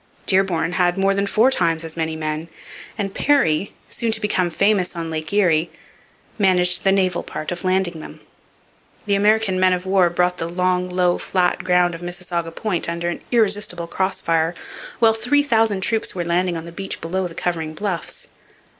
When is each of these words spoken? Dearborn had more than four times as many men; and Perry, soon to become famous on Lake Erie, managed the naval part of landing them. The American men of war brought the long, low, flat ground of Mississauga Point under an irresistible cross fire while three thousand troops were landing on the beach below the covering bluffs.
Dearborn 0.25 0.71
had 0.71 0.97
more 0.97 1.13
than 1.13 1.27
four 1.27 1.51
times 1.51 1.83
as 1.83 1.95
many 1.95 2.15
men; 2.15 2.47
and 2.97 3.13
Perry, 3.13 3.71
soon 3.87 4.11
to 4.13 4.19
become 4.19 4.49
famous 4.49 4.95
on 4.95 5.11
Lake 5.11 5.31
Erie, 5.31 5.69
managed 6.39 6.83
the 6.83 6.91
naval 6.91 7.21
part 7.21 7.51
of 7.51 7.63
landing 7.63 7.99
them. 7.99 8.19
The 9.05 9.13
American 9.13 9.59
men 9.59 9.73
of 9.73 9.85
war 9.85 10.09
brought 10.09 10.39
the 10.39 10.49
long, 10.49 10.89
low, 10.89 11.19
flat 11.19 11.63
ground 11.63 11.93
of 11.93 12.01
Mississauga 12.01 12.49
Point 12.49 12.89
under 12.89 13.09
an 13.09 13.21
irresistible 13.31 13.85
cross 13.85 14.21
fire 14.21 14.55
while 14.97 15.13
three 15.13 15.43
thousand 15.43 15.81
troops 15.81 16.15
were 16.15 16.25
landing 16.25 16.57
on 16.57 16.65
the 16.65 16.71
beach 16.71 16.99
below 16.99 17.27
the 17.27 17.35
covering 17.35 17.75
bluffs. 17.75 18.29